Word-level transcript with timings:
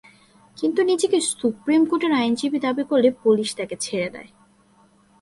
কিন্তু 0.57 0.79
নিজেকে 0.83 1.17
সুপ্রিম 1.31 1.81
কোর্টের 1.85 2.11
আইনজীবী 2.11 2.59
দাবি 2.59 2.83
করলে 2.83 3.09
পুলিশ 3.23 3.49
তাঁকে 3.55 3.75
ছেড়ে 3.79 4.09
দেয়। 4.09 4.29